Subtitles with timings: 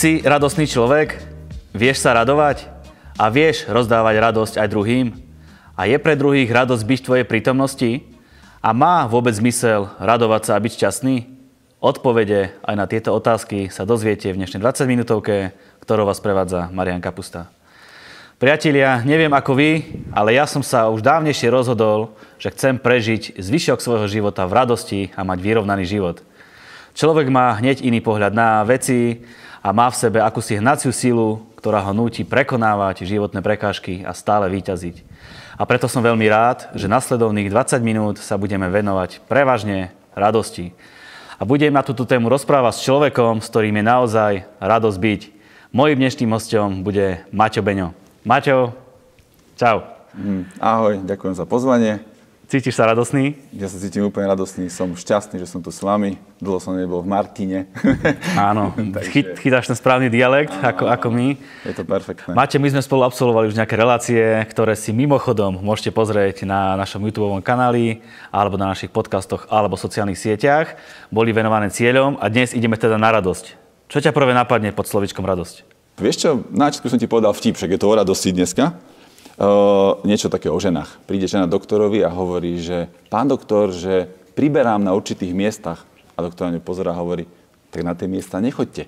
[0.00, 1.20] Si radostný človek?
[1.76, 2.64] Vieš sa radovať?
[3.20, 5.12] A vieš rozdávať radosť aj druhým?
[5.76, 8.08] A je pre druhých radosť byť v tvojej prítomnosti?
[8.64, 11.16] A má vôbec zmysel radovať sa a byť šťastný?
[11.84, 15.52] Odpovede aj na tieto otázky sa dozviete v dnešnej 20 minútovke,
[15.84, 17.52] ktorou vás prevádza Marian Kapusta.
[18.40, 19.84] Priatelia, neviem ako vy,
[20.16, 25.00] ale ja som sa už dávnejšie rozhodol, že chcem prežiť zvyšok svojho života v radosti
[25.12, 26.24] a mať vyrovnaný život.
[26.96, 29.28] Človek má hneď iný pohľad na veci
[29.60, 34.48] a má v sebe akúsi hnaciu silu, ktorá ho núti prekonávať životné prekážky a stále
[34.48, 35.04] výťaziť.
[35.60, 40.72] A preto som veľmi rád, že nasledovných 20 minút sa budeme venovať prevažne radosti.
[41.36, 45.20] A budem na túto tému rozprávať s človekom, s ktorým je naozaj radosť byť.
[45.76, 47.92] Mojím dnešným hostom bude Maťo Beňo.
[48.24, 48.72] Maťo,
[49.60, 49.84] čau.
[50.16, 52.00] Mm, ahoj, ďakujem za pozvanie.
[52.50, 53.38] Cítiš sa radosný?
[53.54, 56.18] Ja sa cítim úplne radosný, som šťastný, že som tu s vami.
[56.42, 57.70] Dlho som nebol v Martine.
[58.34, 58.74] Áno,
[59.14, 61.28] Chy, chytáš ten správny dialekt, áno, ako, ako my.
[61.62, 62.34] Je to perfektné.
[62.34, 64.18] Máte, my sme spolu absolvovali už nejaké relácie,
[64.50, 68.02] ktoré si mimochodom môžete pozrieť na našom YouTube kanáli,
[68.34, 70.74] alebo na našich podcastoch, alebo sociálnych sieťach.
[71.14, 73.54] Boli venované cieľom a dnes ideme teda na radosť.
[73.86, 75.70] Čo ťa prvé napadne pod slovičkom radosť?
[76.02, 78.74] Vieš čo, na som ti povedal vtip, však je to o radosti dneska.
[80.04, 81.00] Niečo také o ženách.
[81.08, 84.04] Príde žena doktorovi a hovorí, že pán doktor, že
[84.36, 85.88] priberám na určitých miestach.
[86.16, 87.24] A doktor na ňu pozerá a hovorí,
[87.72, 88.84] tak na tie miesta nechoďte.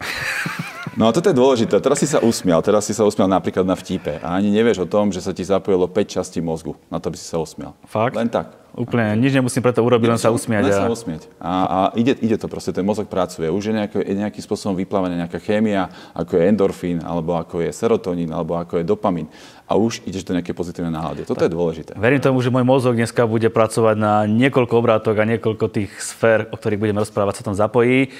[0.94, 1.82] No a toto je dôležité.
[1.82, 2.62] Teraz si sa usmial.
[2.62, 4.22] Teraz si sa usmial napríklad na vtipe.
[4.22, 6.78] A ani nevieš o tom, že sa ti zapojilo 5 častí mozgu.
[6.86, 7.74] Na to by si sa usmial.
[7.90, 8.14] Fakt?
[8.14, 8.54] Len tak.
[8.74, 10.66] Úplne, nič nemusím preto urobiť, len sa usmiať.
[10.66, 10.82] Len a...
[10.82, 11.30] sa usmiať.
[11.38, 13.46] A, a ide, ide to proste, ten mozog pracuje.
[13.46, 18.34] Už je nejaký, nejakým spôsobom vyplavená nejaká chémia, ako je endorfín, alebo ako je serotonín,
[18.34, 19.30] alebo ako je dopamín.
[19.70, 21.22] A už ideš do nejakej pozitívnej nálady.
[21.22, 21.94] Toto je dôležité.
[21.94, 26.50] Verím tomu, že môj mozog dneska bude pracovať na niekoľko obrátok a niekoľko tých sfér,
[26.50, 28.10] o ktorých budeme rozprávať, sa tam zapojí.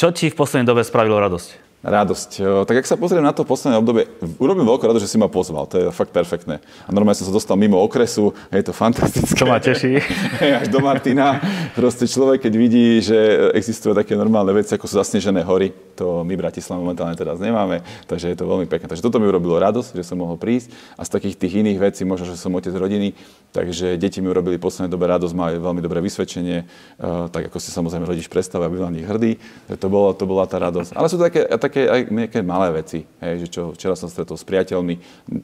[0.00, 1.67] Čo ti v poslednej dobe spravilo radosť?
[1.78, 2.30] Radosť.
[2.66, 4.10] Tak ak sa pozriem na to posledné obdobie,
[4.42, 5.70] urobím veľkú radosť, že si ma pozval.
[5.70, 6.58] To je fakt perfektné.
[6.58, 9.38] A normálne som sa dostal mimo okresu, je to fantastické.
[9.38, 10.02] Čo ma teší.
[10.66, 11.38] Až do Martina.
[11.78, 13.14] Proste človek, keď vidí, že
[13.54, 17.82] existujú také normálne veci, ako sú zasnežené hory, to my v Bratislave momentálne teraz nemáme,
[18.06, 18.86] takže je to veľmi pekné.
[18.86, 20.70] Takže toto mi urobilo radosť, že som mohol prísť.
[20.94, 23.18] A z takých tých iných vecí, možno, že som otec rodiny,
[23.50, 27.58] takže deti mi urobili v poslednej dobe radosť, mali veľmi dobré vysvedčenie, eh, tak ako
[27.58, 29.42] si samozrejme rodič predstavuje, aby na nich hrdý.
[29.74, 30.94] To, bolo, to bola tá radosť.
[30.94, 34.44] Ale sú také, také aj nejaké malé veci, hej, že čo včera som stretol s
[34.48, 34.94] priateľmi,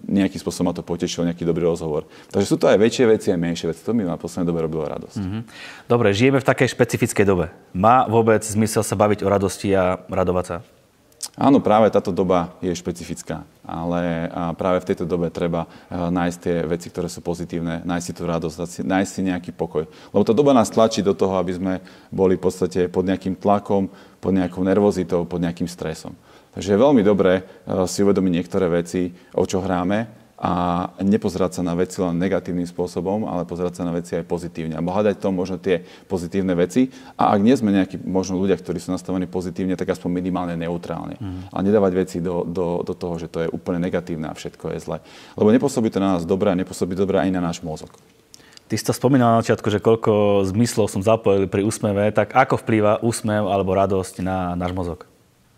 [0.09, 2.09] nejakým spôsobom ma to potešilo, nejaký dobrý rozhovor.
[2.33, 3.85] Takže sú to aj väčšie veci, aj menšie veci.
[3.85, 5.21] To mi na poslednej dobe robilo radosť.
[5.21, 5.43] Mm-hmm.
[5.91, 7.53] Dobre, žijeme v takej špecifickej dobe.
[7.77, 10.57] Má vôbec zmysel sa baviť o radosti a radovať sa?
[11.35, 16.57] Áno, práve táto doba je špecifická, ale práve v tejto dobe treba e, nájsť tie
[16.63, 19.91] veci, ktoré sú pozitívne, nájsť si tú radosť, nájsť si nejaký pokoj.
[20.15, 21.75] Lebo tá doba nás tlačí do toho, aby sme
[22.15, 23.91] boli v podstate pod nejakým tlakom,
[24.23, 26.15] pod nejakou nervozitou, pod nejakým stresom.
[26.55, 30.53] Takže je veľmi dobré eh, si uvedomiť niektoré veci, o čo hráme a
[31.01, 34.77] nepozerať sa na veci len negatívnym spôsobom, ale pozerať sa na veci aj pozitívne.
[34.77, 36.93] A hľadať to možno tie pozitívne veci.
[37.17, 41.17] A ak nie sme nejakí možno ľudia, ktorí sú nastavení pozitívne, tak aspoň minimálne neutrálne.
[41.17, 41.49] Mm.
[41.49, 44.85] Ale nedávať veci do, do, do toho, že to je úplne negatívne a všetko je
[44.85, 45.01] zle.
[45.33, 47.97] Lebo nepôsobí to na nás dobré a nepôsobí dobré aj na náš mozog.
[48.69, 52.61] Ty si to spomínal na začiatku, že koľko zmyslov som zapojil pri úsmeve, tak ako
[52.61, 55.09] vplýva úsmev alebo radosť na náš mozog?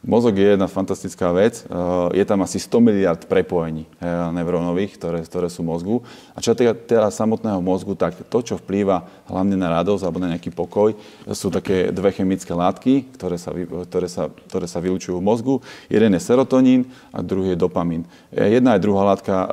[0.05, 1.65] Mozog je jedna fantastická vec.
[1.65, 6.05] Eh, je tam asi 100 miliard prepojení eh, neurónových, ktoré, ktoré sú mozgu.
[6.37, 10.37] A čo týka teda samotného mozgu, tak to, čo vplýva hlavne na radosť alebo na
[10.37, 10.95] nejaký pokoj,
[11.33, 15.55] sú také dve chemické látky, ktoré sa, ktoré sa, ktoré sa vylúčujú v mozgu.
[15.91, 18.05] Jeden je serotonín a druhý je dopamín.
[18.31, 19.49] Eh, jedna aj druhá látka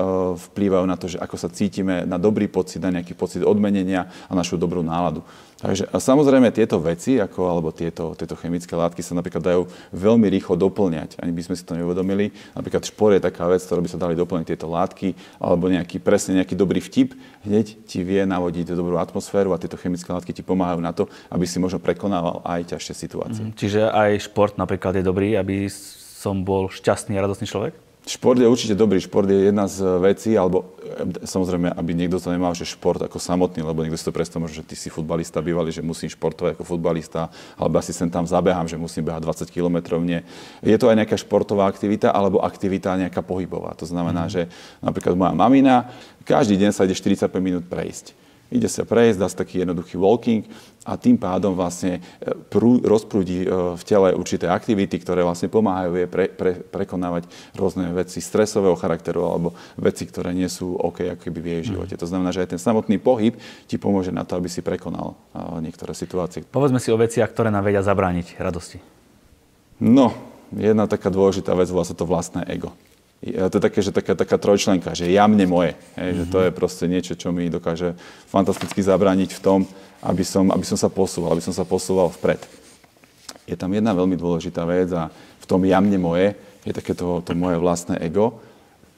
[0.53, 4.33] vplývajú na to, že ako sa cítime, na dobrý pocit, na nejaký pocit odmenenia a
[4.35, 5.25] našu dobrú náladu.
[5.63, 9.63] Takže a samozrejme tieto veci, ako, alebo tieto, tieto chemické látky sa napríklad dajú
[9.95, 11.21] veľmi rýchlo doplňať.
[11.21, 12.33] Ani by sme si to neuvedomili.
[12.57, 16.41] Napríklad špor je taká vec, ktorá by sa dali doplniť tieto látky, alebo nejaký, presne
[16.41, 17.13] nejaký dobrý vtip,
[17.45, 21.45] hneď ti vie navodiť dobrú atmosféru a tieto chemické látky ti pomáhajú na to, aby
[21.45, 23.43] si možno prekonával aj ťažšie situácie.
[23.45, 27.92] Mm, čiže aj šport napríklad je dobrý, aby som bol šťastný a radostný človek?
[28.03, 28.99] Šport je určite dobrý.
[28.99, 30.75] Šport je jedna z vecí, alebo
[31.23, 34.67] samozrejme, aby niekto to nemal, že šport ako samotný, lebo niekto si to predstavuje, že
[34.67, 38.75] ty si futbalista bývalý, že musím športovať ako futbalista, alebo asi sem tam zabehám, že
[38.75, 39.77] musím behať 20 km.
[40.03, 40.27] Nie.
[40.59, 43.71] Je to aj nejaká športová aktivita, alebo aktivita nejaká pohybová.
[43.79, 44.31] To znamená, mm.
[44.35, 44.41] že
[44.83, 45.87] napríklad moja mamina
[46.27, 48.22] každý deň sa ide 45 minút prejsť
[48.53, 50.45] ide sa prejsť, dá sa taký jednoduchý walking
[50.85, 55.91] a tým pádom vlastne e, prú, rozprúdi e, v tele určité aktivity, ktoré vlastne pomáhajú
[55.97, 57.25] jej pre, pre, prekonávať
[57.57, 61.69] rôzne veci stresového charakteru alebo veci, ktoré nie sú OK ako keby v jej mhm.
[61.73, 61.95] živote.
[61.97, 63.33] To znamená, že aj ten samotný pohyb
[63.65, 66.45] ti pomôže na to, aby si prekonal e, niektoré situácie.
[66.45, 68.77] Povedzme si o veciach, ktoré nám vedia zabrániť radosti.
[69.81, 70.13] No,
[70.53, 72.71] jedna taká dôležitá vec, volá sa to vlastné ego.
[73.23, 75.79] To je také, že taká, taká trojčlenka, že ja mne moje.
[75.95, 76.19] Hej, mm-hmm.
[76.19, 77.95] že to je proste niečo, čo mi dokáže
[78.27, 79.59] fantasticky zabrániť v tom,
[80.03, 82.43] aby som, aby som sa posúval, aby som sa posúval vpred.
[83.47, 85.07] Je tam jedna veľmi dôležitá vec a
[85.39, 86.35] v tom ja mne moje
[86.67, 88.43] je také to, to moje vlastné ego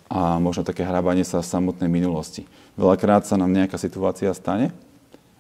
[0.09, 2.45] a možno také hrábanie sa v samotnej minulosti.
[2.77, 4.73] Veľakrát sa nám nejaká situácia stane e,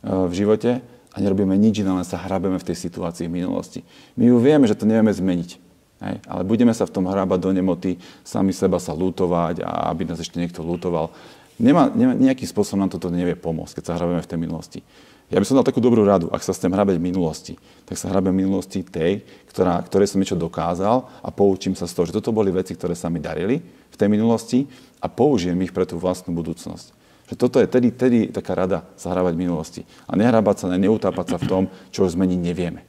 [0.09, 0.81] v živote
[1.13, 3.85] a nerobíme nič iné, len sa hrabeme v tej situácii v minulosti.
[4.17, 5.64] My ju vieme, že to nevieme zmeniť.
[6.03, 6.19] Hej?
[6.27, 7.95] Ale budeme sa v tom hrábať do nemoty,
[8.25, 11.11] sami seba sa lútovať a aby nás ešte niekto lútoval.
[11.55, 14.79] Nemá, nemá, nejakým spôsobom nám toto nevie pomôcť, keď sa hrabeme v tej minulosti.
[15.25, 17.53] Ja by som dal takú dobrú radu, ak sa chcem hrabeť v minulosti,
[17.89, 21.97] tak sa hrabem v minulosti tej, ktorá, ktorej som niečo dokázal a poučím sa z
[21.97, 23.57] toho, že toto boli veci, ktoré sa mi darili
[23.89, 24.69] v tej minulosti
[25.01, 26.93] a použijem ich pre tú vlastnú budúcnosť.
[27.25, 29.81] Že toto je tedy, tedy taká rada sa hrávať v minulosti.
[30.05, 32.85] A nehrabať sa, neutápať sa v tom, čo už zmeniť nevieme.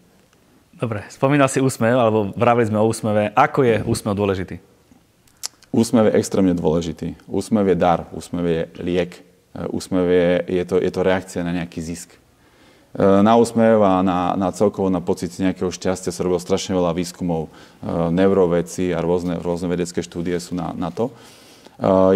[0.76, 3.32] Dobre, spomínal si úsmev, alebo vravili sme o úsmeve.
[3.32, 4.60] Ako je úsmev dôležitý?
[5.72, 7.16] Úsmev je extrémne dôležitý.
[7.24, 9.12] Úsmev je dar, úsmev je liek.
[9.72, 10.28] Úsmev je,
[10.60, 12.12] je, to, je to reakcia na nejaký zisk.
[12.12, 12.20] E,
[13.00, 17.48] na úsmev a na, na celkovo na pocit nejakého šťastia sa robilo strašne veľa výskumov.
[17.48, 17.50] E,
[18.12, 21.08] neuroveci a rôzne, rôzne vedecké štúdie sú na, na to.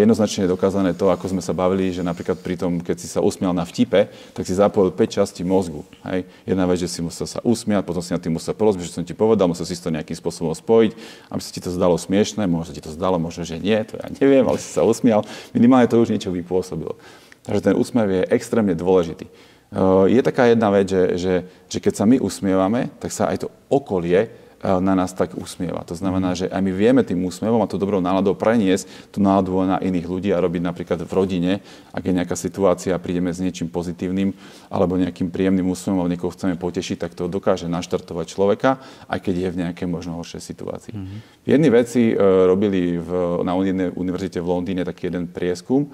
[0.01, 3.21] Jednoznačne je dokázané to, ako sme sa bavili, že napríklad pri tom, keď si sa
[3.21, 5.85] usmial na vtipe, tak si zapojil 5 častí mozgu.
[6.09, 6.25] Hej.
[6.49, 9.05] Jedna vec, že si musel sa usmiať, potom si na tým musel porozumieť, že som
[9.05, 10.97] ti povedal, musel si to nejakým spôsobom spojiť,
[11.29, 14.09] aby sa ti to zdalo smiešné, možno ti to zdalo, možno, že nie, to ja
[14.17, 15.29] neviem, ale si sa usmial.
[15.53, 16.97] Minimálne to už niečo vypôsobilo.
[17.45, 19.29] Takže ten úsmev je extrémne dôležitý.
[20.09, 21.35] Je taká jedna vec, že, že,
[21.71, 24.27] že keď sa my usmievame, tak sa aj to okolie
[24.61, 25.81] na nás tak usmieva.
[25.89, 29.57] To znamená, že aj my vieme tým úsmevom a to dobrou náladou preniesť tú náladu
[29.65, 31.53] na iných ľudí a robiť napríklad v rodine,
[31.97, 34.37] ak je nejaká situácia a prídeme s niečím pozitívnym
[34.69, 39.35] alebo nejakým príjemným úsmevom a niekoho chceme potešiť, tak to dokáže naštartovať človeka, aj keď
[39.35, 40.93] je v nejakej možno horšej situácii.
[40.93, 41.19] Mm-hmm.
[41.49, 42.15] Jedni veci e,
[42.45, 43.57] robili v, na
[43.97, 45.89] univerzite v Londýne taký jeden prieskum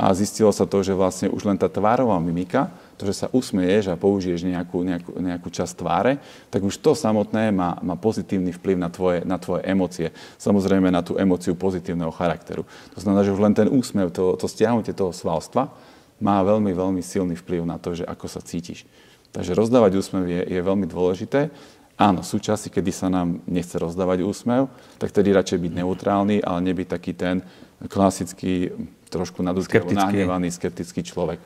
[0.00, 3.92] a zistilo sa to, že vlastne už len tá tvárová mimika to, že sa usmieješ
[3.92, 6.16] a použiješ nejakú, nejakú, nejakú časť tváre,
[6.48, 10.08] tak už to samotné má, má pozitívny vplyv na tvoje, na tvoje emócie.
[10.40, 12.64] Samozrejme na tú emóciu pozitívneho charakteru.
[12.96, 15.68] To znamená, že už len ten úsmev, to, to stiahnutie toho svalstva
[16.16, 18.88] má veľmi, veľmi silný vplyv na to, že ako sa cítiš.
[19.36, 21.52] Takže rozdávať úsmev je, je veľmi dôležité.
[22.00, 26.64] Áno, sú časy, kedy sa nám nechce rozdávať úsmev, tak tedy radšej byť neutrálny, ale
[26.72, 27.44] nebyť taký ten
[27.88, 28.74] klasický,
[29.08, 31.40] trošku nadúzky, nahnevaný, skeptický človek.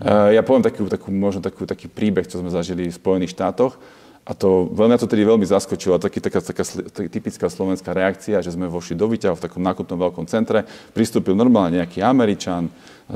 [0.00, 3.74] Eh, ja poviem takú, takú, možno takú, taký príbeh, čo sme zažili v Spojených štátoch.
[4.28, 5.96] A to, veľmi to tedy veľmi zaskočilo.
[5.96, 6.62] Taký, taká, taká,
[7.08, 10.68] typická slovenská reakcia, že sme vošli do výťahu v takom nákupnom veľkom centre.
[10.92, 12.68] Pristúpil normálne nejaký Američan,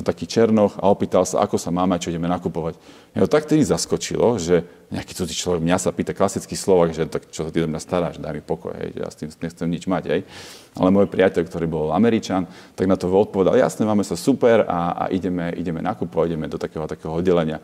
[0.02, 2.74] taký Černoch a opýtal sa, ako sa máme a čo ideme nakupovať.
[3.14, 7.06] Ja to tak tedy zaskočilo, že nejaký cudzí človek mňa sa pýta klasický Slovak, že
[7.06, 9.28] tak čo sa ty do mňa staráš, daj mi pokoj, hej, že ja s tým
[9.30, 10.04] nechcem nič mať.
[10.10, 10.20] Hej.
[10.74, 15.06] Ale môj priateľ, ktorý bol Američan, tak na to odpovedal, jasne, máme sa super a,
[15.06, 17.62] a ideme, ideme nakupovať, ideme do takého, takého oddelenia.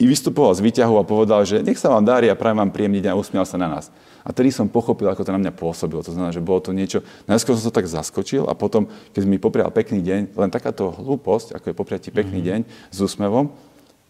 [0.00, 3.04] I vystupoval z výťahu a povedal, že nech sa vám darí a prajem vám príjemný
[3.04, 3.92] deň a usmial sa na nás.
[4.26, 6.00] A tedy som pochopil, ako to na mňa pôsobilo.
[6.02, 7.04] To znamená, že bolo to niečo...
[7.28, 11.54] Najskôr som sa tak zaskočil a potom, keď mi poprial pekný deň, len takáto hlúposť,
[11.54, 12.66] ako je popriať ti pekný mm-hmm.
[12.66, 13.52] deň s úsmevom,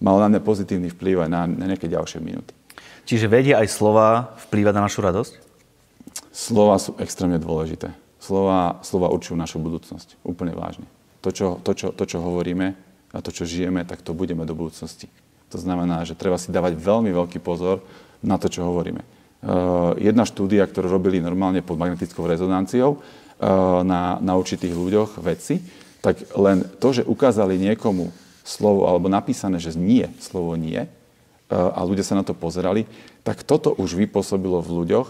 [0.00, 2.54] malo na mňa pozitívny vplyv aj na, na nejaké ďalšie minúty.
[3.04, 5.32] Čiže vedia aj slova vplývať na našu radosť?
[6.32, 7.92] Slova sú extrémne dôležité.
[8.22, 10.16] Slova, slova určujú našu budúcnosť.
[10.24, 10.86] Úplne vážne.
[11.20, 12.72] To čo, to, čo, to, čo hovoríme
[13.12, 15.12] a to, čo žijeme, tak to budeme do budúcnosti.
[15.50, 17.82] To znamená, že treba si dávať veľmi veľký pozor
[18.24, 19.16] na to, čo hovoríme.
[19.46, 23.46] Eh, jedna štúdia, ktorú robili normálne pod magnetickou rezonanciou eh,
[23.86, 25.62] na, na určitých ľuďoch, vedci,
[26.02, 28.10] tak len to, že ukázali niekomu
[28.42, 30.88] slovo alebo napísané, že nie, slovo nie, eh,
[31.52, 32.90] a ľudia sa na to pozerali,
[33.22, 35.08] tak toto už vypôsobilo v ľuďoch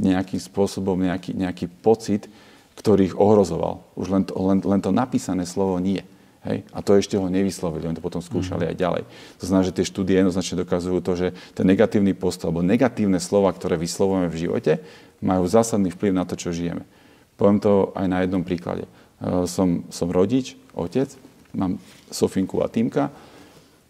[0.00, 2.32] nejakým spôsobom nejaký, nejaký pocit,
[2.80, 3.84] ktorý ich ohrozoval.
[3.92, 6.04] Už len to, len, len to napísané slovo nie.
[6.46, 6.62] Hej?
[6.70, 8.70] A to ešte ho nevyslovili, oni to potom skúšali mm.
[8.70, 9.02] aj ďalej.
[9.42, 13.50] To znamená, že tie štúdie jednoznačne dokazujú to, že ten negatívny postup alebo negatívne slova,
[13.50, 14.72] ktoré vyslovujeme v živote,
[15.18, 16.86] majú zásadný vplyv na to, čo žijeme.
[17.36, 18.86] Poviem to aj na jednom príklade.
[18.86, 18.90] E,
[19.50, 21.10] som, som rodič, otec,
[21.52, 23.10] mám Sofinku a Týmka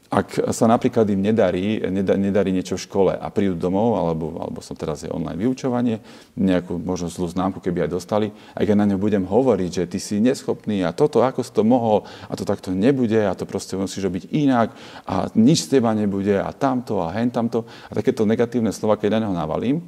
[0.06, 1.82] ak sa napríklad im nedarí,
[2.14, 5.98] nedarí niečo v škole a prídu domov, alebo, alebo som teraz je online vyučovanie,
[6.38, 9.98] nejakú možno zlú známku, keby aj dostali, a keď na ňu budem hovoriť, že ty
[9.98, 13.74] si neschopný a toto, ako si to mohol, a to takto nebude, a to proste
[13.74, 14.70] musíš robiť inak,
[15.10, 19.18] a nič z teba nebude, a tamto, a hen tamto, a takéto negatívne slova, keď
[19.18, 19.82] na neho navalím,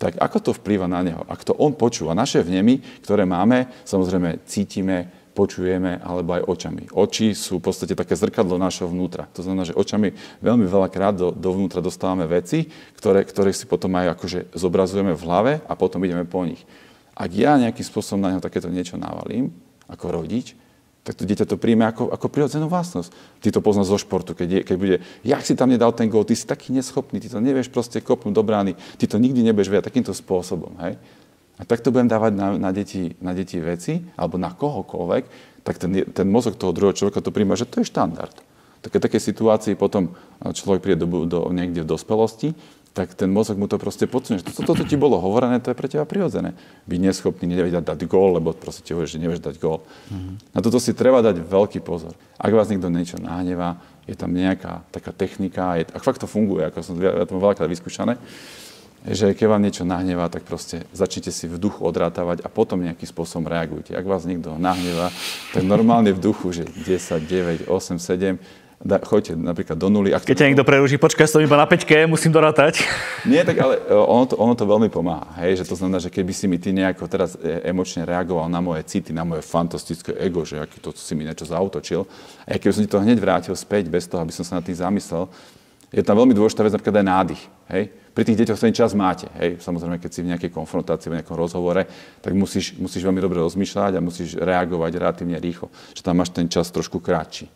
[0.00, 1.20] tak ako to vplýva na neho?
[1.28, 6.92] Ak to on počúva, naše vnemy, ktoré máme, samozrejme cítime, počujeme, alebo aj očami.
[6.92, 9.24] Oči sú v podstate také zrkadlo našho vnútra.
[9.32, 10.12] To znamená, že očami
[10.44, 12.68] veľmi veľakrát do, dovnútra dostávame veci,
[13.00, 16.60] ktoré, ktoré si potom aj akože zobrazujeme v hlave a potom ideme po nich.
[17.16, 19.48] Ak ja nejakým spôsobom na neho takéto niečo navalím,
[19.88, 20.52] ako rodič,
[21.00, 23.40] tak to dieťa to príjme ako, ako prirodzenú vlastnosť.
[23.40, 26.28] Ty to poznáš zo športu, keď, je, keď bude, jak si tam nedal ten gól,
[26.28, 29.72] ty si taký neschopný, ty to nevieš proste kopnúť do brány, ty to nikdy nebudeš
[29.72, 30.76] vedieť takýmto spôsobom.
[30.84, 31.00] Hej?
[31.60, 35.24] A tak to budem dávať na, na, deti, na deti veci, alebo na kohokoľvek,
[35.60, 38.32] tak ten, ten mozog toho druhého človeka to príjme, že to je štandard.
[38.80, 42.56] Také, také situácii potom človek príde do, do, niekde v dospelosti
[42.90, 44.42] tak ten mozog mu to proste podsunie.
[44.42, 46.58] To, toto ti bolo hovorené, to je pre teba prirodzené.
[46.90, 49.86] Byť neschopný, nevedieť dať gól, lebo proste ti hovorí, že nevieš dať gól.
[50.10, 50.34] Mm-hmm.
[50.50, 52.18] Na toto si treba dať veľký pozor.
[52.34, 53.78] Ak vás niekto niečo nahnevá,
[54.10, 57.70] je tam nejaká taká technika, je, ak fakt to funguje, ako som ja to veľakrát
[57.70, 58.18] vyskúšané,
[59.08, 63.08] že keď vám niečo nahnevá, tak proste začnite si v duchu odrátavať a potom nejakým
[63.08, 63.96] spôsobom reagujte.
[63.96, 65.08] Ak vás niekto nahnevá,
[65.56, 68.36] tak normálne v duchu, že 10, 9, 8, 7,
[68.80, 70.12] da, choďte napríklad do nuly.
[70.12, 72.84] Ak Keď ťa niekto preruší, počkaj, som iba na peťke, musím dorátať.
[73.28, 75.32] Nie, tak ale e, ono to, ono to veľmi pomáha.
[75.44, 75.64] Hej?
[75.64, 78.84] Že to znamená, že keby si mi ty nejako teraz e, emočne reagoval na moje
[78.88, 82.08] city, na moje fantastické ego, že aký to si mi niečo zautočil,
[82.48, 84.76] a keby som ti to hneď vrátil späť, bez toho, aby som sa nad tým
[84.76, 85.28] zamyslel,
[85.92, 87.42] je tam veľmi dôležitá vec, napríklad aj nádych.
[87.68, 87.84] Hej?
[88.10, 89.30] Pri tých deťoch ten čas máte.
[89.38, 89.62] Hej?
[89.62, 91.86] Samozrejme, keď si v nejakej konfrontácii, v nejakom rozhovore,
[92.18, 95.70] tak musíš, musíš veľmi dobre rozmýšľať a musíš reagovať relatívne rýchlo.
[95.94, 97.46] Že tam máš ten čas trošku kratší.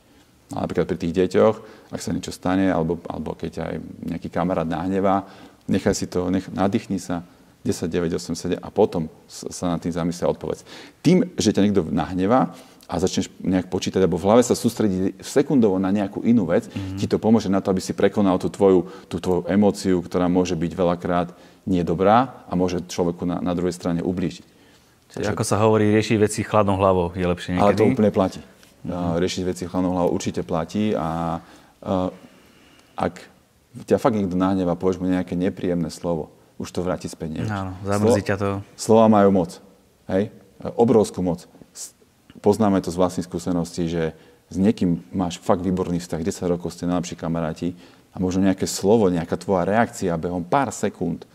[0.54, 1.54] A napríklad pri tých deťoch,
[1.90, 3.74] ak sa niečo stane, alebo, alebo keď aj
[4.14, 5.26] nejaký kamarát nahnevá,
[5.66, 7.26] nechaj si to, nech, nadýchni sa,
[7.64, 10.68] 10, 9, 8, 7 a potom sa na tým zamyslia odpovedz.
[11.00, 12.52] Tým, že ťa niekto nahnevá
[12.84, 17.00] a začneš nejak počítať, alebo v hlave sa sústrediť sekundovo na nejakú inú vec, mm-hmm.
[17.00, 20.52] ti to pomôže na to, aby si prekonal tú tvoju, tú tvoju emóciu, ktorá môže
[20.52, 21.32] byť veľakrát
[21.64, 24.44] nedobrá a môže človeku na, na druhej strane ublížiť.
[25.14, 27.64] Čiže ako sa hovorí, riešiť veci chladnou hlavou je lepšie niekedy?
[27.64, 28.42] Ale to úplne platí
[28.84, 29.16] mm-hmm.
[29.20, 32.12] riešiť veci chladnou hlavou určite platí a uh,
[32.94, 33.14] ak
[33.88, 36.30] ťa fakt niekto nahneva, povieš mu nejaké nepríjemné slovo,
[36.62, 37.50] už to vráti späť nevieš.
[37.50, 38.50] Áno, zamrzí ťa to.
[38.78, 39.58] Slova majú moc,
[40.06, 40.30] hej?
[40.78, 41.50] Obrovskú moc.
[42.42, 44.16] Poznáme to z vlastných skúseností, že
[44.50, 47.74] s niekým máš fakt výborný vzťah, 10 rokov ste najlepší kamaráti
[48.14, 51.26] a možno nejaké slovo, nejaká tvoja reakcia behom pár sekúnd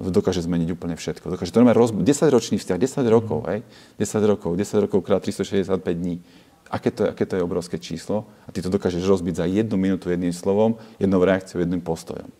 [0.00, 1.36] dokáže zmeniť úplne všetko.
[1.36, 1.92] Dokáže to roz...
[1.92, 3.60] 10 ročný vzťah, 10 rokov, hej?
[4.00, 6.24] 10 rokov, 10 rokov krát 365 dní.
[6.72, 8.24] Aké to, aké to je obrovské číslo?
[8.48, 12.32] A ty to dokážeš rozbiť za jednu minútu jedným slovom, jednou reakciou, jedným postojom.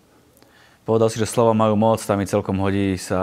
[0.91, 3.23] Povedal si, že slova majú moc, tam mi celkom hodí sa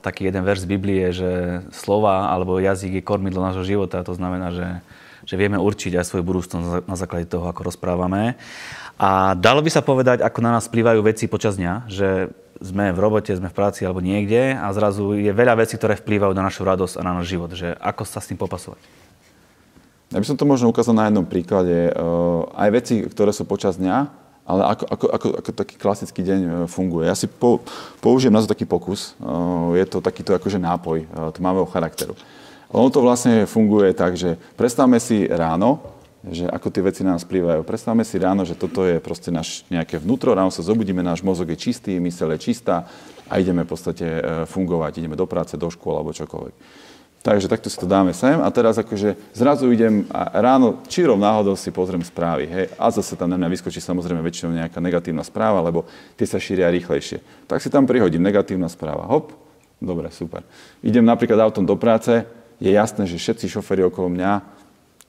[0.00, 4.00] taký jeden verš z Biblie, že slova alebo jazyk je kormidlo nášho života.
[4.00, 4.80] To znamená, že,
[5.28, 8.40] že vieme určiť aj svoju budúcnosť na základe toho, ako rozprávame.
[8.96, 12.32] A dalo by sa povedať, ako na nás vplývajú veci počas dňa, že
[12.64, 16.32] sme v robote, sme v práci alebo niekde a zrazu je veľa vecí, ktoré vplývajú
[16.32, 17.52] na našu radosť a na náš život.
[17.52, 18.80] Že ako sa s tým popasovať?
[20.08, 21.92] Ja by som to možno ukázal na jednom príklade.
[22.56, 26.48] Aj veci, ktoré sú počas dňa, ale ako, ako, ako, ako taký klasický deň e,
[26.64, 27.04] funguje.
[27.04, 27.60] Ja si po,
[28.00, 29.12] použijem na to taký pokus.
[29.76, 31.04] Je to takýto akože nápoj
[31.36, 32.16] tmavého charakteru.
[32.72, 35.80] Ono to vlastne funguje tak, že predstavme si ráno,
[36.26, 37.64] že ako tie veci na nás plývajú.
[37.64, 41.48] Predstavme si ráno, že toto je proste naš nejaké vnútro, ráno sa zobudíme, náš mozog
[41.54, 42.84] je čistý, mysel je čistá
[43.28, 46.54] a ideme v podstate e, fungovať, ideme do práce, do škôl alebo čokoľvek.
[47.28, 51.60] Takže takto si to dáme sem a teraz akože zrazu idem a ráno čírom náhodou
[51.60, 52.48] si pozriem správy.
[52.48, 55.84] Hej, a zase tam na mňa vyskočí samozrejme väčšinou nejaká negatívna správa, lebo
[56.16, 57.20] tie sa šíria rýchlejšie.
[57.44, 59.04] Tak si tam prihodím negatívna správa.
[59.12, 59.36] Hop,
[59.76, 60.40] dobre, super.
[60.80, 62.24] Idem napríklad autom do práce,
[62.56, 64.40] je jasné, že všetci šoféry okolo mňa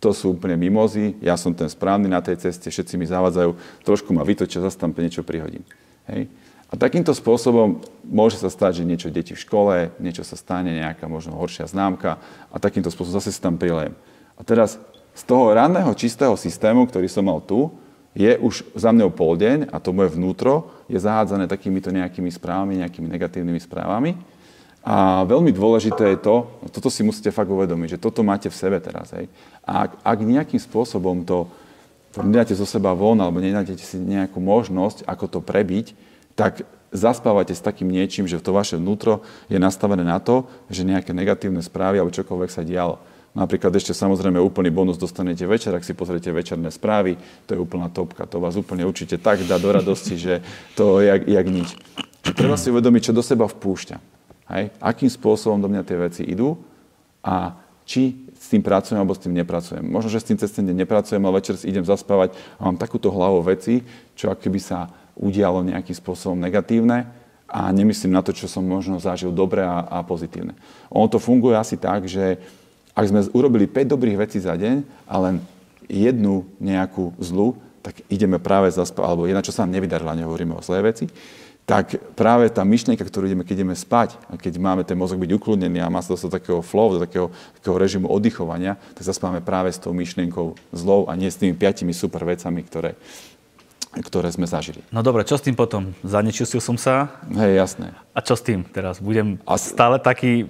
[0.03, 3.55] to sú úplne mimozy, ja som ten správny na tej ceste, všetci mi zavadzajú,
[3.87, 5.63] trošku ma vytočia, zase tam niečo prihodím.
[6.11, 6.27] Hej.
[6.69, 11.09] A takýmto spôsobom môže sa stať, že niečo deti v škole, niečo sa stane, nejaká
[11.09, 12.21] možno horšia známka
[12.53, 13.97] a takýmto spôsobom zase si tam prilejem.
[14.37, 14.77] A teraz
[15.17, 17.73] z toho ranného čistého systému, ktorý som mal tu,
[18.13, 22.81] je už za mňou pol deň a to moje vnútro je zahádzané takýmito nejakými správami,
[22.85, 24.11] nejakými negatívnymi správami
[24.79, 26.35] a veľmi dôležité je to,
[26.71, 29.11] toto si musíte fakt uvedomiť, že toto máte v sebe teraz.
[29.11, 29.27] Hej.
[29.67, 31.51] A ak, ak nejakým spôsobom to,
[32.15, 35.93] to nedáte zo seba von alebo nedáte si nejakú možnosť, ako to prebiť,
[36.39, 36.63] tak
[36.95, 41.59] zaspávate s takým niečím, že to vaše vnútro je nastavené na to, že nejaké negatívne
[41.59, 42.95] správy alebo čokoľvek sa dialo.
[43.35, 47.13] Napríklad ešte samozrejme úplný bonus dostanete večer, ak si pozriete večerné správy,
[47.45, 48.25] to je úplná topka.
[48.25, 50.41] To vás úplne určite tak dá do radosti, že
[50.73, 51.69] to je jak, jak nič.
[52.33, 53.97] Treba si uvedomiť, čo do seba vpúšťa.
[54.49, 54.73] Hej?
[54.81, 56.57] Akým spôsobom do mňa tie veci idú
[57.21, 57.53] a
[57.85, 59.85] či s tým pracujem alebo s tým nepracujem.
[59.85, 62.81] Možno, že s tým cez ten deň nepracujem, ale večer si idem zaspávať a mám
[62.81, 63.85] takúto hlavu veci,
[64.17, 67.11] čo ako keby sa udialo nejakým spôsobom negatívne
[67.49, 70.55] a nemyslím na to, čo som možno zažil dobre a, a pozitívne.
[70.89, 72.39] Ono to funguje asi tak, že
[72.99, 75.35] Ak sme urobili 5 dobrých vecí za deň a len
[75.87, 80.65] jednu nejakú zlú, tak ideme práve zaspať, alebo jedna, čo sa nám nevydarila, nehovoríme o
[80.65, 81.07] zlé veci,
[81.63, 85.31] tak práve tá myšlienka, ktorú ideme, keď ideme spať a keď máme ten mozog byť
[85.37, 87.29] ukludnený a má sa dostať takého flow, do takého,
[87.61, 91.93] takého režimu oddychovania, tak zaspáme práve s tou myšlienkou zlou a nie s tými piatimi
[91.93, 92.97] super vecami, ktoré,
[93.97, 94.85] ktoré sme zažili.
[94.93, 95.97] No dobre, čo s tým potom?
[96.05, 97.09] Zanečistil som sa.
[97.33, 97.87] Hej, jasné.
[98.13, 99.01] A čo s tým teraz?
[99.01, 99.57] Budem a...
[99.57, 100.45] stále taký,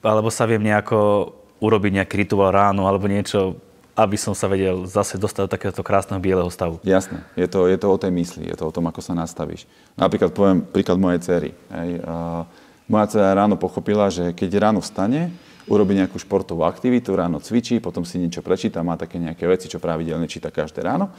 [0.00, 1.30] alebo sa viem nejako
[1.60, 3.60] urobiť nejaký rituál ráno alebo niečo,
[3.98, 6.78] aby som sa vedel zase dostať do takéhoto krásneho bieleho stavu.
[6.86, 9.66] Jasné, je to, je to o tej mysli, je to o tom, ako sa nastavíš.
[9.98, 11.50] Napríklad poviem príklad mojej cery.
[11.74, 11.98] Hej.
[12.06, 12.46] Uh,
[12.86, 15.34] moja dcera ráno pochopila, že keď ráno vstane,
[15.68, 19.76] urobí nejakú športovú aktivitu, ráno cvičí, potom si niečo prečíta, má také nejaké veci, čo
[19.76, 21.12] pravidelne číta každé ráno,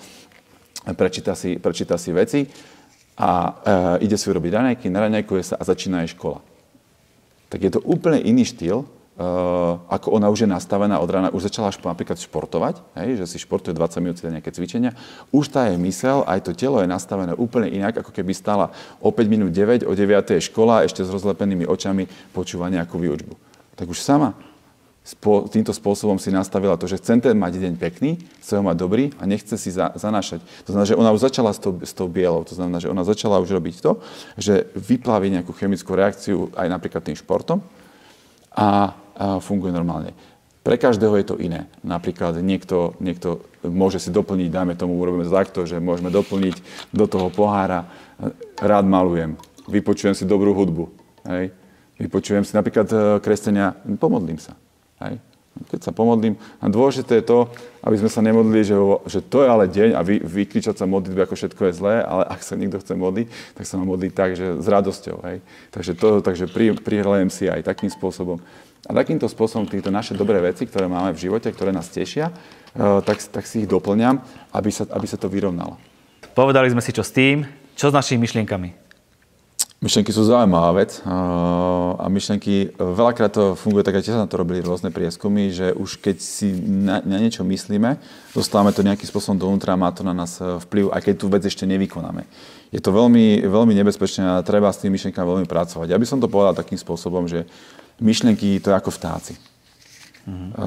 [0.96, 2.48] prečíta si, prečíta si veci
[3.20, 6.40] a uh, ide si urobiť raňajky, naraňajkuje sa a začína jej škola.
[7.50, 8.88] Tak je to úplne iný štýl,
[9.20, 13.44] Uh, ako ona už je nastavená od rána, už začala napríklad športovať, hej, že si
[13.44, 14.96] športuje 20 minút, si nejaké cvičenia,
[15.36, 18.72] už tá je mysel, aj to telo je nastavené úplne inak, ako keby stala
[19.04, 23.36] o 5 minút 9, o 9 je škola, ešte s rozlepenými očami počúva nejakú výučbu.
[23.76, 24.40] Tak už sama
[25.50, 29.04] týmto spôsobom si nastavila to, že chce ten mať deň pekný, chce ho mať dobrý
[29.18, 30.44] a nechce si za, zanášať.
[30.68, 33.02] To znamená, že ona už začala s tou, s tou bielou, to znamená, že ona
[33.02, 34.02] začala už robiť to,
[34.38, 37.64] že vyplaví nejakú chemickú reakciu aj napríklad tým športom
[38.54, 38.94] a
[39.42, 40.14] funguje normálne.
[40.60, 41.72] Pre každého je to iné.
[41.82, 46.56] Napríklad niekto, niekto môže si doplniť, dajme tomu, urobíme takto, že môžeme doplniť
[46.94, 47.88] do toho pohára,
[48.60, 50.86] rád malujem, vypočujem si dobrú hudbu,
[51.26, 51.56] hej?
[52.00, 54.56] vypočujem si napríklad e, kresťania, pomodlím sa.
[55.02, 55.20] Hej?
[55.60, 57.40] Keď sa pomodlím, a dôležité je to,
[57.84, 58.76] aby sme sa nemodlili, že,
[59.12, 62.24] že to je ale deň a vy, vykričať sa modlitby, ako všetko je zlé, ale
[62.32, 63.28] ak sa niekto chce modliť,
[63.60, 65.18] tak sa má modliť tak, že s radosťou.
[65.28, 65.38] Hej?
[65.76, 68.40] Takže, to, takže pri, prihľajem si aj takým spôsobom.
[68.88, 73.00] A takýmto spôsobom tieto naše dobré veci, ktoré máme v živote, ktoré nás tešia, eh,
[73.04, 74.24] tak, tak si ich doplňam,
[74.56, 75.76] aby sa, aby sa to vyrovnalo.
[76.32, 77.44] Povedali sme si, čo s tým.
[77.76, 78.89] Čo s našimi myšlienkami?
[79.80, 84.60] Myšlienky sú zaujímavá vec a myšlienky, veľakrát to funguje tak, tiež sa na to robili
[84.60, 87.96] rôzne prieskumy, že už keď si na, na niečo myslíme,
[88.36, 91.32] dostávame to nejakým spôsobom dovnútra a má to na nás eh, vplyv, aj keď tú
[91.32, 92.28] vec ešte nevykonáme.
[92.76, 95.88] Je to veľmi, veľmi nebezpečné a treba s tými myšlienkami veľmi pracovať.
[95.88, 97.48] Ja by som to povedal takým spôsobom, že
[98.04, 99.40] myšlienky to je ako vtáci,
[100.28, 100.60] mm-hmm.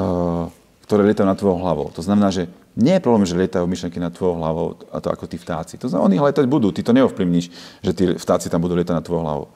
[0.88, 1.92] ktoré lietajú nad tvojou hlavou.
[1.92, 5.28] To znamená, že nie je problém, že lietajú myšlienky nad tvojou hlavou, a to ako
[5.28, 5.76] tí vtáci.
[5.76, 7.46] To znamená, oni letať budú, ty to neovplyvníš,
[7.85, 9.46] že tí vtáci tam budú lietať nad tvojou hlavou.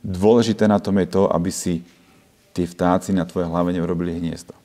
[0.00, 1.84] Dôležité na tom je to, aby si
[2.56, 4.56] tí vtáci na tvojej hlave neurobili hniezdo.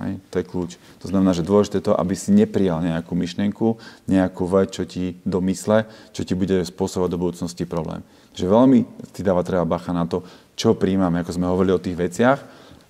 [0.00, 0.18] Hej?
[0.32, 0.70] To je kľúč.
[1.04, 3.76] To znamená, že dôležité je to, aby si neprijal nejakú myšlienku,
[4.08, 5.84] nejakú vec, čo ti domysle,
[6.16, 8.00] čo ti bude spôsobovať do budúcnosti problém.
[8.32, 8.78] Že veľmi
[9.12, 10.24] ti dáva treba bacha na to,
[10.56, 12.38] čo príjmame, ako sme hovorili o tých veciach,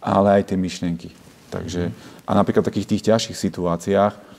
[0.04, 1.10] ale aj tie myšlienky.
[1.48, 1.90] Takže,
[2.24, 4.33] a napríklad v takých tých ťažších situáciách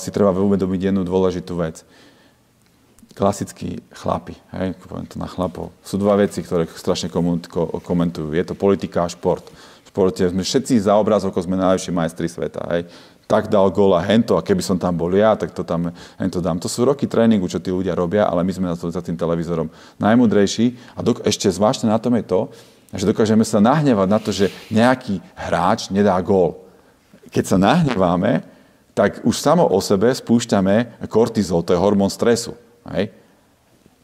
[0.00, 1.86] si treba uvedomiť jednu dôležitú vec.
[3.14, 7.06] Klasickí chlapi, hej, poviem to na chlapov, sú dva veci, ktoré strašne
[7.78, 8.34] komentujú.
[8.34, 9.46] Je to politika a šport.
[9.86, 12.66] V športe sme všetci za obrazovkou sme najlepší majstri sveta.
[12.74, 12.90] Hej
[13.24, 15.88] tak dal gól a hento a keby som tam bol ja, tak to tam
[16.20, 16.60] hento dám.
[16.60, 19.16] To sú roky tréningu, čo tí ľudia robia, ale my sme na to, za tým
[19.16, 22.40] televízorom najmudrejší a do, ešte zvláštne na tom je to,
[22.94, 26.62] že dokážeme sa nahnevať na to, že nejaký hráč nedá gól.
[27.32, 28.44] Keď sa nahneváme,
[28.94, 32.54] tak už samo o sebe spúšťame kortizol, to je hormón stresu.
[32.86, 33.10] Hej?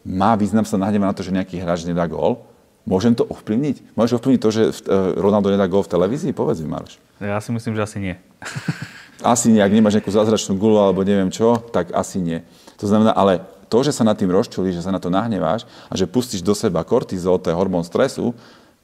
[0.03, 2.43] Má význam sa nahnevať na to, že nejaký hráč nedá gól?
[2.83, 3.95] Môžem to ovplyvniť?
[3.95, 4.73] Môžeš ovplyvniť to, že e,
[5.15, 6.35] Ronaldo nedá gól v televízii?
[6.35, 6.99] Povedz mi, Maroš.
[7.23, 8.15] Ja si myslím, že asi nie.
[9.23, 12.43] asi nie, ak nemáš nejakú zázračnú gulu alebo neviem čo, tak asi nie.
[12.83, 15.95] To znamená, ale to, že sa nad tým rozčulí, že sa na to nahneváš a
[15.95, 18.35] že pustíš do seba kortizol, to je hormón stresu,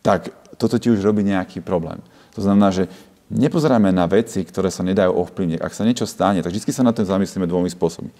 [0.05, 1.99] tak toto ti už robí nejaký problém.
[2.39, 2.87] To znamená, že
[3.31, 5.59] nepozeráme na veci, ktoré sa nedajú ovplyvniť.
[5.63, 8.11] Ak sa niečo stane, tak vždy sa na to zamyslíme dvomi spôsobmi.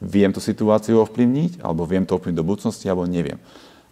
[0.00, 3.40] Viem tú situáciu ovplyvniť, alebo viem to ovplyvniť do budúcnosti, alebo neviem.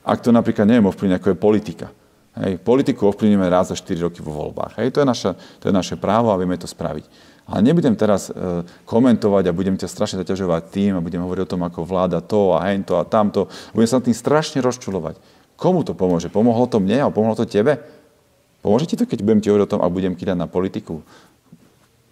[0.04, 1.86] Ak to napríklad neviem ovplyvniť, ako je politika.
[2.34, 4.82] Hej, politiku ovplyvníme raz za 4 roky vo voľbách.
[4.82, 5.30] Hej, to, je naša,
[5.62, 7.06] to je naše právo a vieme to spraviť.
[7.44, 11.52] Ale nebudem teraz e, komentovať a budem ťa strašne zaťažovať tým a budem hovoriť o
[11.54, 13.46] tom, ako vláda to a hento a tamto.
[13.70, 15.20] Budem sa tým strašne rozčulovať.
[15.54, 16.32] Komu to pomôže?
[16.32, 17.78] Pomohlo to mne a pomohlo to tebe?
[18.64, 21.04] Pomôže ti to, keď budem ti hovoriť o tom a budem kýdať na politiku?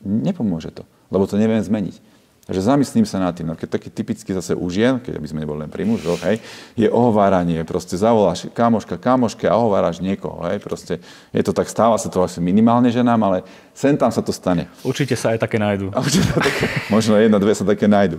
[0.04, 2.12] Nepomôže to, lebo to neviem zmeniť.
[2.42, 3.48] Takže zamyslím sa nad tým.
[3.48, 6.42] No, keď taký typicky zase u žien, keď by sme neboli len pri mužoch, hej,
[6.74, 7.62] je ohováranie.
[7.62, 10.42] Proste zavoláš kamoška, kamoške a ohováraš niekoho.
[10.50, 10.98] Hej, proste
[11.30, 13.38] je to tak, stáva sa to asi minimálne ženám, ale
[13.72, 14.66] sem tam sa to stane.
[14.82, 15.94] Určite sa aj také nájdu.
[16.42, 18.18] také, možno jedna, dve sa také nájdu.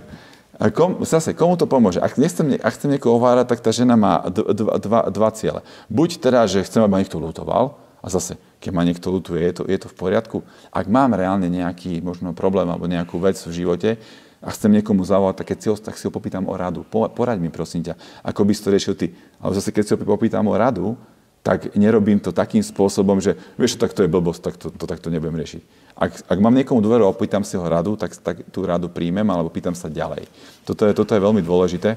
[0.56, 2.00] A kom, zase, komu to pomôže?
[2.00, 5.60] Ak, nechcem, ak chcem niekoho ovárať, tak tá žena má dva, dva, dva ciele.
[5.92, 9.52] Buď teda, že chcem, aby ma niekto lutoval, a zase, keď ma niekto lutuje, je
[9.56, 10.44] to, je to v poriadku.
[10.68, 13.96] Ak mám reálne nejaký možno problém alebo nejakú vec v živote
[14.44, 16.84] a chcem niekomu zavolať, tak, keď si ho, tak si ho popýtam o radu.
[16.84, 19.16] Po, poraď mi prosím ťa, ako by si to riešil ty.
[19.40, 21.00] Ale zase keď si ho popýtam o radu,
[21.40, 25.08] tak nerobím to takým spôsobom, že vieš, tak to je blbosť, tak to, to takto
[25.08, 25.62] nebudem riešiť.
[25.96, 29.24] Ak, ak mám niekomu dôveru a opýtam si ho radu, tak, tak tú radu príjmem
[29.28, 30.28] alebo pýtam sa ďalej.
[30.68, 31.96] Toto je, toto je veľmi dôležité,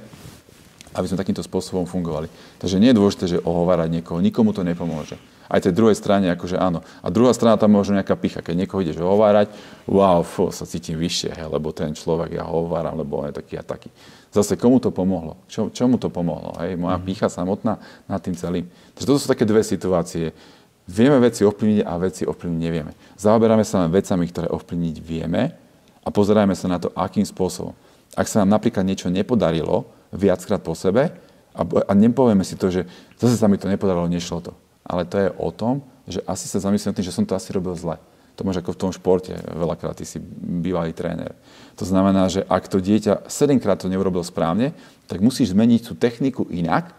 [0.95, 2.31] aby sme takýmto spôsobom fungovali.
[2.63, 5.19] Takže nie je dôležité, že ohovárať niekoho, nikomu to nepomôže.
[5.47, 6.83] Aj tej druhej strane, akože áno.
[6.99, 8.43] A druhá strana tam možno nejaká picha.
[8.43, 9.51] Keď niekoho ideš ohovárať,
[9.87, 13.39] wow, fú, sa cítim vyššie, he, lebo ten človek, ja ho ohováram, lebo on je
[13.39, 13.87] taký a taký.
[14.27, 15.39] Zase komu to pomohlo?
[15.47, 16.59] Čo, čomu to pomohlo?
[16.59, 16.75] Hej?
[16.75, 17.07] Moja mm-hmm.
[17.07, 17.79] pícha samotná
[18.11, 18.67] nad tým celým.
[18.93, 20.35] Takže toto sú také dve situácie.
[20.87, 22.91] Vieme veci ovplyvniť a veci ovplyvniť nevieme.
[23.15, 25.55] Zaoberáme sa len vecami, ktoré ovplyvniť vieme
[26.03, 27.71] a pozerajme sa na to, akým spôsobom.
[28.15, 31.11] Ak sa nám napríklad niečo nepodarilo viackrát po sebe
[31.55, 32.87] a, a nepovieme si to, že
[33.19, 34.53] zase sa mi to nepodarilo, nešlo to.
[34.87, 37.75] Ale to je o tom, že asi sa zamyslím tým, že som to asi robil
[37.75, 37.99] zle.
[38.37, 41.33] To máš ako v tom športe, veľakrát ty si bývalý tréner.
[41.75, 44.77] To znamená, že ak to dieťa 7 krát to neurobil správne,
[45.09, 46.93] tak musíš zmeniť tú techniku inak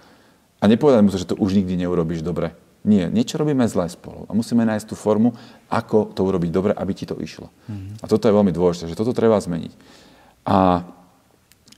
[0.59, 2.59] a nepovedať mu to, že to už nikdy neurobiš dobre.
[2.83, 5.35] Nie, niečo robíme zle spolu a musíme nájsť tú formu,
[5.70, 7.51] ako to urobiť dobre, aby ti to išlo.
[7.70, 8.03] Mm-hmm.
[8.03, 9.72] A toto je veľmi dôležité, že toto treba zmeniť.
[10.46, 10.83] A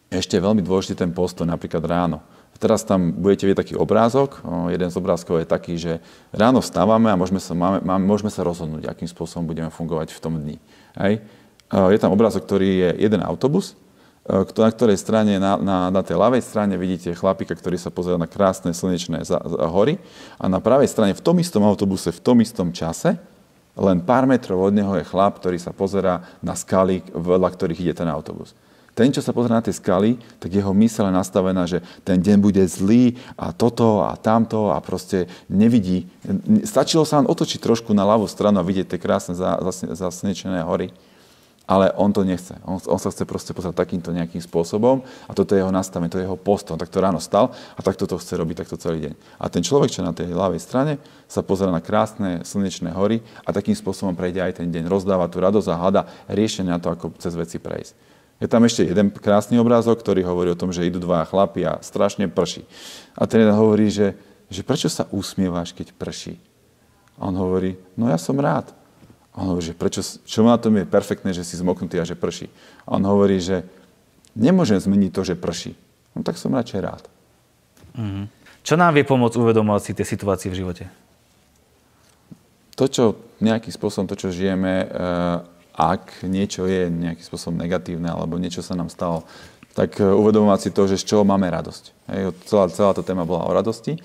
[0.09, 2.25] ešte je veľmi dôležitý ten postoj napríklad ráno.
[2.61, 4.44] Teraz tam budete vidieť taký obrázok.
[4.68, 8.44] Jeden z obrázkov je taký, že ráno vstávame a môžeme sa, máme, máme, môžeme sa
[8.44, 10.61] rozhodnúť, akým spôsobom budeme fungovať v tom dni.
[11.01, 11.25] Hej.
[11.73, 13.81] Je tam obrázok, ktorý je jeden autobus,
[14.29, 18.29] na ktorej strane, na, na, na tej ľavej strane vidíte chlapika, ktorý sa pozera na
[18.29, 19.96] krásne slnečné za, za hory
[20.37, 23.16] a na pravej strane v tom istom autobuse, v tom istom čase,
[23.73, 27.94] len pár metrov od neho je chlap, ktorý sa pozera na skaly, vedľa ktorých ide
[27.96, 28.53] ten autobus.
[29.00, 32.36] Ten, čo sa pozrie na tie skaly, tak jeho mysel je nastavená, že ten deň
[32.36, 36.04] bude zlý a toto a tamto a proste nevidí.
[36.68, 39.32] Stačilo sa len otočiť trošku na ľavú stranu a vidieť tie krásne
[39.96, 40.92] zasnečené hory.
[41.64, 42.52] Ale on to nechce.
[42.68, 46.20] On, on sa chce proste pozrieť takýmto nejakým spôsobom a toto je jeho nastavenie, to
[46.20, 46.68] je jeho post.
[46.68, 49.14] On takto ráno stal a takto to chce robiť takto celý deň.
[49.40, 53.54] A ten človek, čo na tej ľavej strane, sa pozera na krásne slnečné hory a
[53.56, 54.92] takým spôsobom prejde aj ten deň.
[54.92, 58.10] Rozdáva tú radosť a hľada riešenie na to, ako cez veci prejsť.
[58.40, 61.76] Je tam ešte jeden krásny obrázok, ktorý hovorí o tom, že idú dva chlapi a
[61.85, 62.64] strašne prší.
[63.12, 64.16] A ten jeden hovorí, že,
[64.48, 66.40] že prečo sa usmievaš, keď prší?
[67.20, 68.72] A on hovorí, no ja som rád.
[69.37, 72.16] A on hovorí, že prečo, čo na tom je perfektné, že si zmoknutý a že
[72.16, 72.48] prší.
[72.88, 73.62] A on hovorí, že
[74.33, 75.76] nemôžem zmeniť to, že prší.
[76.16, 77.05] No tak som radšej rád.
[77.92, 78.24] Mm-hmm.
[78.64, 80.85] Čo nám vie pomôcť uvedomovať si tie situácie v živote?
[82.76, 83.05] To, čo
[83.44, 84.87] nejakým spôsobom, to, čo žijeme, e,
[85.81, 89.25] ak niečo je nejakým spôsobom negatívne alebo niečo sa nám stalo,
[89.73, 91.85] tak e, uvedomovať si to, že z čoho máme radosť.
[92.12, 93.97] Hej, celá, celá tá téma bola o radosti.
[93.97, 94.01] E,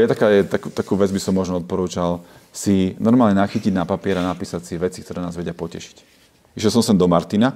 [0.00, 4.26] je taká, je, takú vec by som možno odporúčal si normálne nachytiť na papier a
[4.26, 5.96] napísať si veci, ktoré nás vedia potešiť.
[6.58, 7.54] Išiel som sem do Martina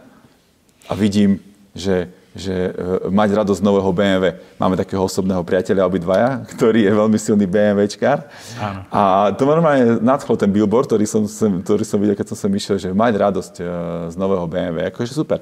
[0.87, 1.43] a vidím,
[1.75, 2.71] že že e,
[3.15, 4.35] mať radosť nového BMW.
[4.59, 8.27] Máme takého osobného priateľa obidvaja, ktorý je veľmi silný BMWčkár.
[8.59, 8.81] Áno.
[8.91, 9.01] A
[9.39, 11.23] to normálne nadchol ten billboard, ktorý som,
[11.63, 13.65] ktorý som videl, keď som sem išiel, že mať radosť e,
[14.11, 14.91] z nového BMW.
[14.91, 15.39] Akože super.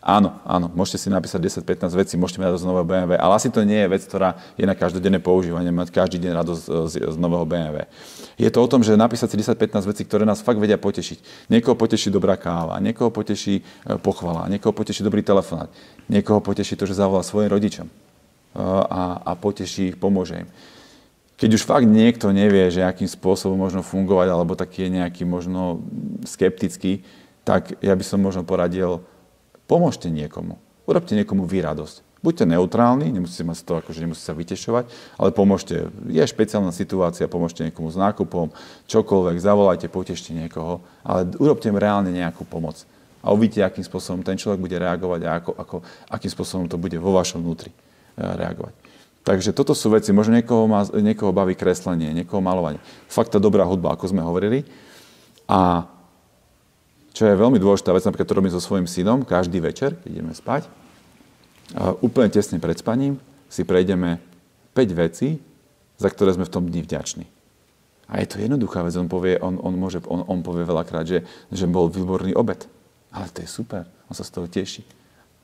[0.00, 3.52] Áno, áno, môžete si napísať 10-15 vecí, môžete mať radosť z nového BMW, ale asi
[3.52, 7.16] to nie je vec, ktorá je na každodenné používanie, mať každý deň radosť z, z
[7.20, 7.84] nového BMW.
[8.40, 11.52] Je to o tom, že napísať si 10-15 vecí, ktoré nás fakt vedia potešiť.
[11.52, 13.62] Niekoho poteší dobrá káva, niekoho poteší e,
[14.00, 15.68] pochvala, niekoho poteší dobrý telefonát,
[16.08, 17.92] niekoho poteší to, že zavolá svojim rodičom e,
[18.88, 20.48] a, a poteší ich, pomôže im.
[21.36, 25.84] Keď už fakt niekto nevie, že akým spôsobom možno fungovať, alebo taký je nejaký možno
[26.24, 27.04] skeptický,
[27.44, 29.04] tak ja by som možno poradil,
[29.70, 30.58] Pomôžte niekomu.
[30.90, 32.02] Urobte niekomu vy radosť.
[32.26, 34.84] Buďte neutrálni, nemusíte ma z toho, akože nemusíte sa vytešovať,
[35.16, 35.88] ale pomôžte.
[36.10, 38.50] Je špeciálna situácia, pomôžte niekomu s nákupom,
[38.90, 42.82] čokoľvek, zavolajte, potešte niekoho, ale urobte reálne nejakú pomoc.
[43.22, 45.76] A uvidíte, akým spôsobom ten človek bude reagovať a ako, ako,
[46.12, 47.76] akým spôsobom to bude vo vašom vnútri e,
[48.20, 48.74] reagovať.
[49.22, 52.82] Takže toto sú veci, možno niekoho, má, niekoho baví kreslenie, niekoho malovanie.
[53.06, 54.66] Fakt tá dobrá hudba, ako sme hovorili.
[55.46, 55.88] A
[57.10, 60.34] čo je veľmi dôležitá vec, napríklad to robím so svojím synom každý večer, keď ideme
[60.34, 60.70] spať.
[61.74, 63.18] A úplne tesne pred spaním
[63.50, 64.22] si prejdeme
[64.74, 65.38] 5 vecí,
[65.98, 67.26] za ktoré sme v tom dni vďační.
[68.10, 71.22] A je to jednoduchá vec, on povie, on, on, môže, on, on povie veľakrát, že,
[71.50, 72.66] že bol výborný obed.
[73.14, 74.82] Ale to je super, on sa z toho teší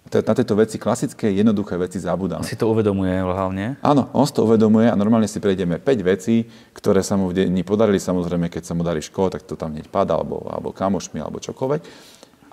[0.07, 2.43] na tieto veci, klasické, jednoduché veci zabudáme.
[2.43, 3.75] On si to uvedomuje hlavne?
[3.83, 7.47] Áno, on si to uvedomuje a normálne si prejdeme 5 vecí, ktoré sa mu v
[7.51, 7.99] dni podarili.
[7.99, 11.43] Samozrejme, keď sa mu darí škola, tak to tam hneď padá, alebo, alebo kamošmi, alebo
[11.43, 11.83] čokoľvek.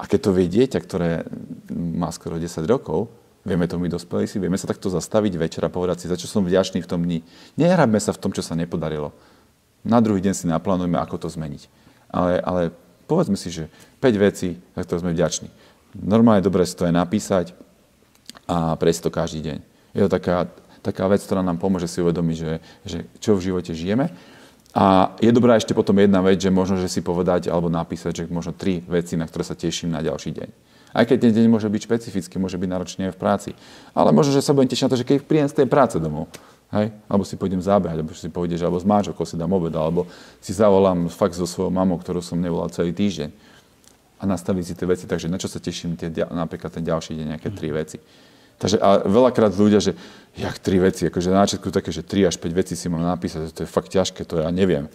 [0.01, 1.23] A keď to vie dieťa, ktoré
[1.73, 3.13] má skoro 10 rokov,
[3.45, 6.25] vieme to my dospelí si, vieme sa takto zastaviť večera a povedať si, za čo
[6.25, 7.21] som vďačný v tom dni.
[7.59, 9.13] Nehrábme sa v tom, čo sa nepodarilo.
[9.85, 11.67] Na druhý deň si naplánujeme, ako to zmeniť.
[12.09, 12.61] Ale, ale
[13.05, 13.69] povedzme si, že
[14.01, 15.51] 5 vecí, za ktoré sme vďační.
[15.97, 17.45] Normálne je dobré si to aj napísať
[18.49, 19.57] a prejsť to každý deň.
[19.93, 20.49] Je to taká,
[20.81, 22.53] taká vec, ktorá nám pomôže si uvedomiť, že,
[22.83, 24.09] že čo v živote žijeme.
[24.73, 28.33] A je dobrá ešte potom jedna vec, že možno, že si povedať alebo napísať, že
[28.33, 30.49] možno tri veci, na ktoré sa teším na ďalší deň.
[30.93, 33.49] Aj keď ten deň môže byť špecifický, môže byť náročný aj v práci.
[33.93, 36.29] Ale možno, že sa budem tešiť na to, že keď príjem z tej práce domov,
[36.73, 36.89] Hej?
[37.05, 40.09] Alebo si pôjdem zábehať, alebo si pôjdeš, alebo s manželkou si dám obed, alebo
[40.41, 43.29] si zavolám fakt so svojou mamou, ktorú som nevolal celý týždeň.
[44.23, 47.25] A nastaviť si tie veci, takže na čo sa teším, tie, napríklad ten ďalší deň,
[47.35, 47.99] nejaké tri veci.
[48.55, 49.91] Takže a veľakrát ľudia, že
[50.39, 53.51] jak tri veci, akože na začiatku také, že 3 až 5 vecí si mám napísať,
[53.51, 54.87] to je fakt ťažké, to ja neviem.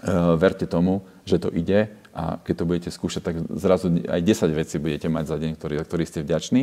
[0.00, 4.56] Uh, verte tomu, že to ide a keď to budete skúšať, tak zrazu aj 10
[4.56, 6.62] vecí budete mať za deň, ktorý, za ktorý ste vďační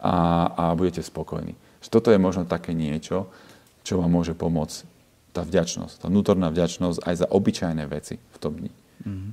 [0.00, 0.14] a,
[0.48, 1.54] a budete spokojní.
[1.90, 3.28] Toto je možno také niečo,
[3.84, 4.84] čo vám môže pomôcť
[5.30, 8.72] tá vďačnosť, tá vnútorná vďačnosť aj za obyčajné veci v tom dni.
[9.06, 9.30] Mm-hmm.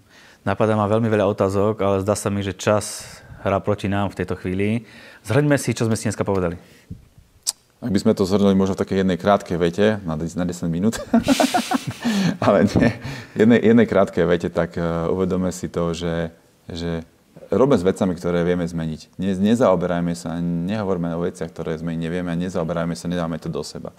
[0.48, 3.04] Napadá ma veľmi veľa otázok, ale zdá sa mi, že čas
[3.44, 4.88] hrá proti nám v tejto chvíli.
[5.28, 6.56] Zhrňme si, čo sme si dneska povedali.
[7.84, 10.40] Ak by sme to zhrnuli možno v takej jednej krátkej vete, na 10
[10.72, 11.04] minút,
[12.48, 12.96] ale nie,
[13.36, 16.32] jednej, jednej krátkej vete, tak uh, uvedome si to, že,
[16.72, 17.04] že
[17.52, 19.20] robme s vecami, ktoré vieme zmeniť.
[19.20, 23.68] Ne, nezaoberajme sa, nehovorme o veciach, ktoré zmeniť nevieme a nezaoberajme sa, nedáme to do
[23.68, 23.92] seba.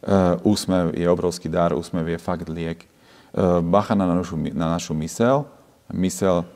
[0.00, 2.88] Uh, úsmev je obrovský dar, úsmev je fakt liek.
[3.36, 5.44] Uh, bacha na našu, na našu mysel,
[5.94, 6.46] mysel uh,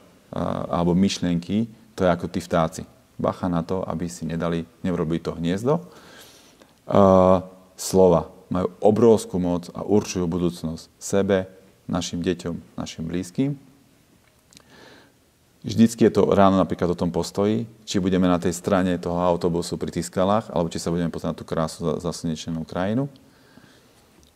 [0.70, 2.82] alebo myšlienky, to je ako tí vtáci.
[3.14, 5.78] Bacha na to, aby si nedali, neurobili to hniezdo.
[6.84, 7.44] Uh,
[7.78, 11.48] slova majú obrovskú moc a určujú budúcnosť sebe,
[11.84, 13.60] našim deťom, našim blízkym
[15.64, 19.80] Vždycky je to ráno napríklad o tom postoji, či budeme na tej strane toho autobusu
[19.80, 23.08] pri tých skalách, alebo či sa budeme pozrieť na tú krásu zaslnečenú krajinu.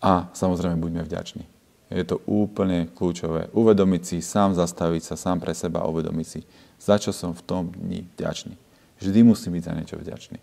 [0.01, 1.45] A samozrejme buďme vďační.
[1.89, 3.49] Je to úplne kľúčové.
[3.57, 6.41] Uvedomiť si, sám zastaviť sa, sám pre seba uvedomiť si,
[6.77, 8.55] za čo som v tom dni vďačný.
[9.01, 10.39] Vždy musím byť za niečo vďačný.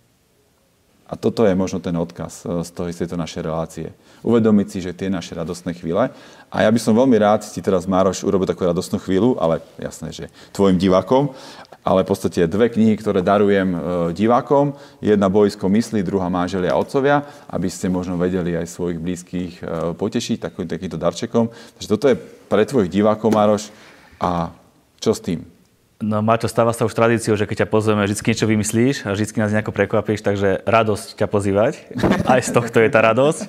[1.05, 3.87] A toto je možno ten odkaz e, z, toho, z tejto našej relácie.
[4.25, 6.09] Uvedomiť si, že tie naše radostné chvíle.
[6.49, 10.09] A ja by som veľmi rád si teraz, Mároš, urobil takú radostnú chvíľu, ale jasné,
[10.09, 11.37] že tvojim divákom.
[11.85, 13.79] Ale v podstate dve knihy, ktoré darujem e,
[14.17, 14.73] divákom.
[14.97, 17.21] Jedna Bojisko myslí, druhá Máželia a otcovia,
[17.53, 21.53] aby ste možno vedeli aj svojich blízkych e, potešiť takým, takýmto darčekom.
[21.77, 22.17] Takže toto je
[22.49, 23.69] pre tvojich divákov, Mároš.
[24.17, 24.49] A
[24.97, 25.54] čo s tým?
[26.03, 29.39] No Maťo, stáva sa už tradíciou, že keď ťa pozveme, vždy niečo vymyslíš a vždy
[29.39, 31.88] nás nejako prekvapíš, takže radosť ťa pozývať.
[32.31, 33.47] Aj z tohto je tá radosť.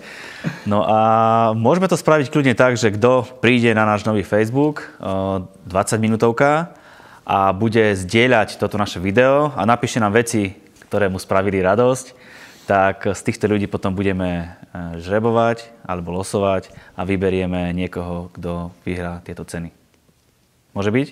[0.63, 0.99] No a
[1.59, 5.67] môžeme to spraviť kľudne tak, že kto príde na náš nový Facebook, 20
[5.99, 6.71] minútovka
[7.27, 10.55] a bude zdieľať toto naše video a napíše nám veci,
[10.87, 12.15] ktoré mu spravili radosť,
[12.71, 14.47] tak z týchto ľudí potom budeme e,
[15.03, 19.71] žrebovať alebo losovať a vyberieme niekoho, kto vyhrá tieto ceny.
[20.75, 21.09] Môže byť?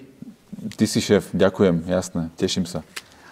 [0.74, 2.82] Ty si šéf, ďakujem, jasné, teším sa.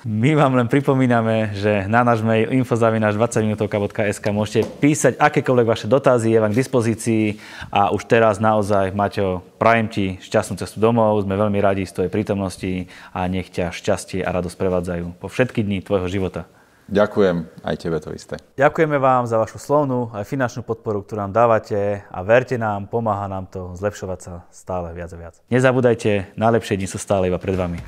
[0.03, 6.35] My vám len pripomíname, že na náš mail infozavinaš 20minutovka.sk môžete písať akékoľvek vaše dotazy,
[6.35, 7.25] je vám k dispozícii
[7.71, 12.11] a už teraz naozaj, Maťo, prajem ti šťastnú cestu domov, sme veľmi radi z tvojej
[12.11, 16.51] prítomnosti a nech ťa šťastie a radosť prevádzajú po všetky dni tvojho života.
[16.92, 18.37] Ďakujem, aj tebe to isté.
[18.61, 23.24] Ďakujeme vám za vašu slovnú aj finančnú podporu, ktorú nám dávate a verte nám, pomáha
[23.33, 25.35] nám to zlepšovať sa stále viac a viac.
[25.48, 27.81] Nezabúdajte, najlepšie dni sú stále iba pred vami.